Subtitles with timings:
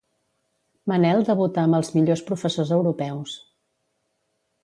[0.91, 3.37] Manel debuta amb Els millors professors europeus.